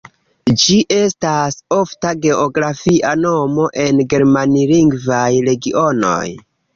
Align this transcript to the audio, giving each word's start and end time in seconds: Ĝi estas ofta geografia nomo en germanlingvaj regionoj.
Ĝi 0.61 0.75
estas 0.93 1.57
ofta 1.75 2.13
geografia 2.23 3.11
nomo 3.25 3.67
en 3.83 4.01
germanlingvaj 4.15 5.29
regionoj. 5.51 6.23